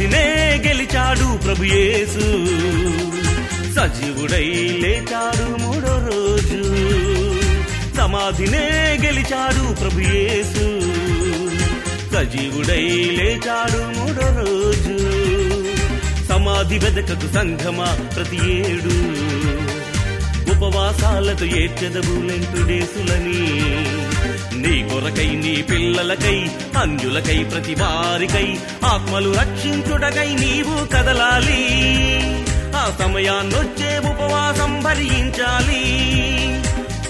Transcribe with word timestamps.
వ్యాధినే 0.00 0.62
గెలిచాడు 0.66 1.38
ప్రభుయేసు 1.38 2.20
సజీవుడై 3.74 4.78
లేచాడు 4.82 5.62
మూడో 5.62 5.94
రోజు. 6.12 6.60
సమాధినే 7.96 8.98
గెలిచాడు 9.04 9.74
ప్రభుయేసు 9.74 10.64
సజీవుడై 12.14 12.86
లేచాడు 13.18 13.82
మూడో 13.98 14.26
రోజు. 14.40 14.96
సమాధి 16.28 16.78
వెదకకు 16.78 17.34
సంఘమా 17.34 17.98
ప్రతి 18.16 18.36
ఏడు. 18.36 18.96
ఉపవాసాలతో 20.56 21.46
ఏడ్చెదవు 21.46 22.22
లెంటుడేసులని. 22.26 23.42
నీ 24.54 24.88
కొరకై 24.88 25.26
నీ 25.26 25.62
పిల్లలకై 25.62 26.50
అంజులకై 26.76 27.44
ప్రతి 27.44 27.74
వారికై 27.74 28.58
ఆత్మలు 28.84 29.32
రక్షించుటకై 29.32 30.34
నీవు 30.34 30.86
కదలాలి. 30.86 31.90
ఆ 32.76 32.96
సమయాన్నొచ్చే 32.98 33.98
ఉపవాసం 33.98 34.80
భరించాలి. 34.80 36.10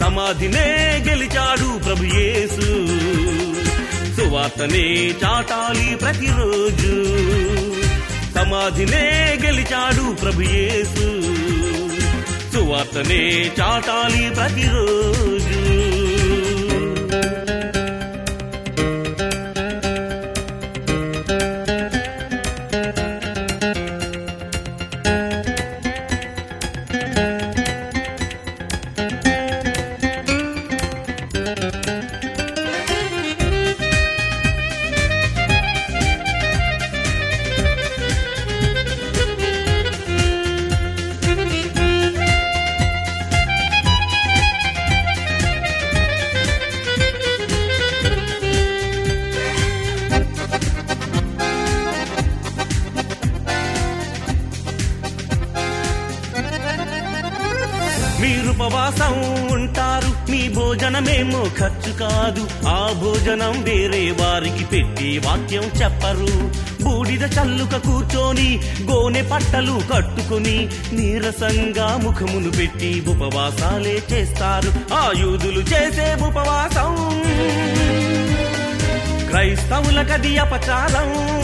సమాధినే 0.00 1.04
గెలిచాడు 1.08 1.78
ప్రభు 1.78 2.04
యేసు. 2.04 2.86
సువార్తనే 4.16 5.14
చాటాలి 5.24 5.96
ప్రతిరోజు. 5.96 7.04
సమాధినే 8.34 9.38
గెలిచాడు 9.44 10.14
ప్రభు 10.14 10.40
యేసు. 10.40 11.22
సువార్తనే 12.52 13.50
చాటాలి 13.60 14.30
ప్రతిరోజు. 14.30 15.63
మీరు 58.24 58.50
ఉపవాసం 58.50 59.12
ఉంటారు. 59.52 60.30
మీ 60.30 60.48
భోజనమేమో 60.48 61.46
ఖర్చు 61.58 61.92
కాదు. 61.92 62.48
ఆ 62.68 62.92
భోజనం 63.02 63.62
వేరే 63.62 64.10
వారికి 64.10 64.64
పెట్టి 64.64 65.18
వాక్యం 65.18 65.62
చెప్పరు. 65.62 66.50
బూడిద 66.84 67.22
చల్లుక 67.22 67.76
కూర్చొని 67.76 68.60
గోనె 68.90 69.22
పట్టలు 69.22 69.80
కట్టుకుని 69.94 70.68
నీరసంగా 70.92 71.96
ముఖమును 71.96 72.50
పెట్టి 72.50 73.04
ఉపవాసాలే 73.08 74.02
చేస్తారు. 74.12 74.94
ఆయుధులు 74.94 75.60
చేసే 75.60 76.14
ఉపవాసం. 76.14 77.22
క్రైస్తవులకది 79.28 80.38
అపచారం. 80.38 81.34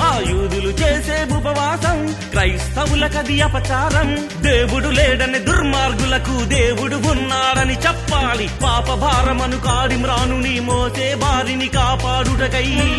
ఆయుధులు 0.00 0.68
చేసే 0.68 1.34
ఉపవాసం. 1.34 2.14
క్రైస్తవులకది 2.40 3.40
అపచారం. 3.40 4.28
దేవుడు 4.42 4.88
లేడని 4.88 5.38
దుర్మార్గులకు 5.38 6.44
దేవుడు 6.44 6.96
ఉన్నాడని 6.96 7.74
చెప్పాలి. 7.74 8.50
పాప 8.62 8.94
భారమను 8.94 9.60
కాడిమ్రానుని 9.60 10.60
మోసే 10.60 11.14
బారిని 11.14 11.68
కాపాడుటకై. 11.68 12.92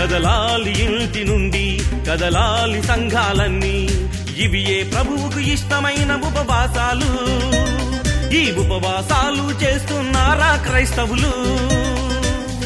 కదలాలి 0.00 0.70
ఇంటి 0.70 1.24
నుండి 1.24 1.80
కదలాలి 2.10 2.82
సంఘాలన్నీ. 2.82 3.88
ఇవి 4.38 4.80
ఏ 4.80 4.82
ప్రభువుకు 4.82 5.40
ఇష్టమైన 5.40 6.14
ఉపవాసాలు? 6.14 7.10
ఈ 8.34 8.52
ఉపవాసాలు 8.52 9.64
చేస్తున్నారా 9.64 10.64
క్రైస్తవులు? 10.68 11.32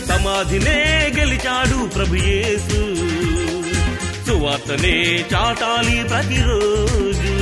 సమాధినే 0.07 1.13
గెలిచాడు 1.19 1.89
ప్రభు 1.89 2.15
యేసు. 2.15 3.10
అతనే 4.61 5.25
చాటాలి 5.35 6.05
ప్రతిరోజు. 6.09 7.40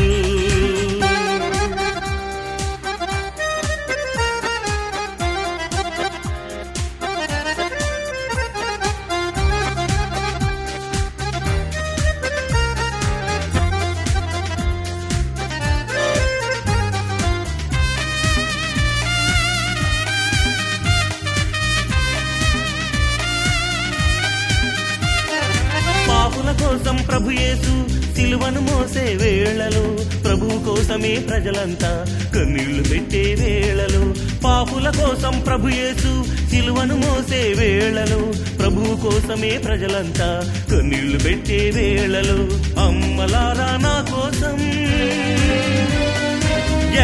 కోసం 26.58 26.96
ప్రభు 27.08 27.30
యేసు 27.30 27.74
సిలువను 28.16 28.60
మోసే 28.60 29.14
వేళలో 29.14 29.84
ప్రభు 30.24 30.46
కోసమే 30.66 31.18
ప్రజలంతా 31.28 31.90
కన్నీళ్ళు 32.34 32.82
పెట్టే 32.88 33.34
వేళలో 33.34 34.02
పాపుల 34.44 34.90
కోసం 34.90 35.40
ప్రభు 35.40 35.68
యేసు 35.68 36.12
సిలువను 36.50 36.96
మోసే 36.96 37.54
వేళలో 37.58 38.20
ప్రభు 38.58 38.96
కోసమే 39.02 39.58
ప్రజలంతా 39.58 40.28
కన్నీళ్ళు 40.72 41.18
పెట్టే 41.18 41.70
వేళలో 41.76 42.38
అమ్మలారా 42.86 43.76
నా 43.76 44.04
కోసం. 44.10 44.56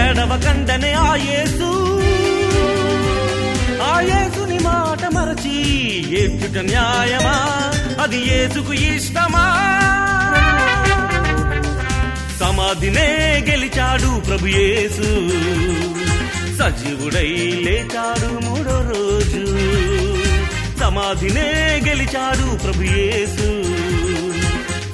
ఏడవ 0.01 0.41
కండనే 0.47 0.93
ఆ 0.93 1.15
యేసు. 1.27 1.69
ఆ 3.83 4.01
యేసుని 4.01 4.59
మాట 4.59 5.05
మరచి 5.15 5.57
ఏడ్చుట 6.23 6.59
న్యాయమా? 6.65 7.37
అది 8.05 8.29
ఏసుకు 8.29 8.73
ఇష్టమా? 8.73 9.71
సమాధినే 12.41 13.47
గెలిచాడు 13.51 14.21
ప్రభు 14.21 14.47
యేసు. 14.47 15.31
సజీవుడై 16.59 17.61
లేచాడు 17.65 18.27
మూడో 18.27 18.71
రోజు. 18.71 19.59
సమాధినే 20.81 21.83
గెలిచాడు 21.87 22.57
ప్రభు 22.57 22.83
యేసు. 22.83 23.65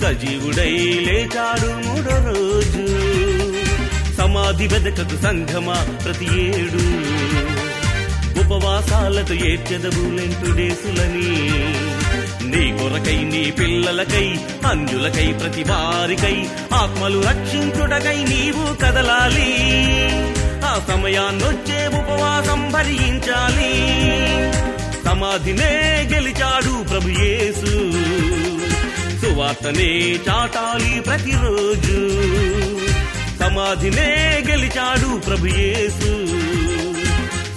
సజీవుడై 0.03 1.07
లేచాడు 1.11 1.67
మూడో 1.67 2.11
రోజు. 2.11 2.87
సమాధి 4.15 4.67
వెదకకు 4.67 5.23
సంఘమా 5.23 5.87
ప్రతి 6.05 6.25
ఏడు. 6.25 6.83
ఉపవాసాలతో 8.41 9.35
ఏడ్చదవులెంటుడేసులని 9.35 11.61
నీ 12.51 12.79
కొరకై 12.79 13.25
నీ 13.25 13.51
పిల్లలకై 13.51 14.39
అంజులకై 14.67 15.33
ప్రతి 15.33 15.63
వారికై 15.63 16.47
ఆత్మలు 16.73 17.21
రక్షించుటకై 17.21 18.25
నీవు 18.25 18.75
కదలాలి. 18.75 19.57
ఆ 20.65 20.81
సమయాన్నొచ్చే 20.89 21.87
ఉపవాసం 21.87 22.71
భరించాలి. 22.73 23.73
సమాధినే 25.05 26.09
గెలిచాడు 26.13 26.83
ప్రభు 26.83 27.09
యేసు. 27.09 27.93
సువార్తనే 29.21 30.19
చాటాలి 30.29 31.01
ప్రతిరోజు. 31.01 32.11
సమాధినే 33.41 34.43
గెలిచాడు 34.49 35.21
ప్రభు 35.21 35.47
యేసు. 35.47 36.27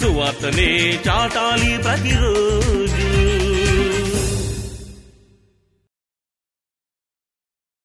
సువార్తనే 0.01 0.99
చాటాలి 1.09 1.77
ప్రతిరోజు. 1.77 2.82